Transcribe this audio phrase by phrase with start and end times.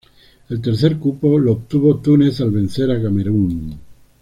[0.49, 3.79] El tercer cupo lo obtuvo Túnez al vencer a Camerún.